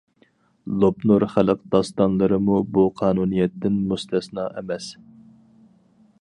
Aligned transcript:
لوپنور 0.83 1.25
خەلق 1.33 1.59
داستانلىرىمۇ 1.75 2.57
بۇ 2.77 2.87
قانۇنىيەتتىن 3.03 3.77
مۇستەسنا 3.93 4.49
ئەمەس. 4.55 4.91